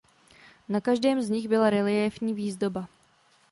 Na 0.69 0.81
každém 0.81 1.21
z 1.21 1.29
nich 1.29 1.47
byla 1.47 1.69
reliéfní 1.69 2.33
výzdoba. 2.33 2.87